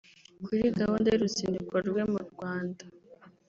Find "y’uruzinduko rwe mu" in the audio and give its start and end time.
1.09-2.19